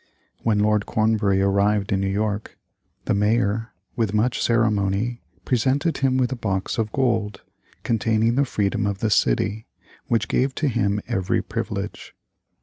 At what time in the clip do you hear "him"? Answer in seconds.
5.99-6.17, 10.69-11.01